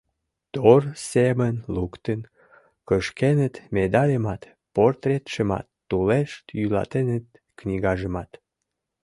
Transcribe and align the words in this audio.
—Тор 0.53 0.81
семын 1.11 1.55
луктын 1.75 2.19
кышкеныт 2.87 3.55
медальымат, 3.75 4.41
портретшымат, 4.75 5.65
тулеш 5.89 6.29
йӱлатеныт 6.59 7.25
книгажымат... 7.57 8.31